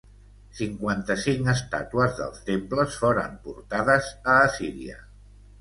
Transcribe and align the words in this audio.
Cinquanta-cinc 0.59 1.51
estàtues 1.53 2.17
dels 2.21 2.41
temples 2.49 2.97
foren 3.05 3.39
portades 3.47 4.11
a 4.35 4.43
Assíria. 4.49 4.99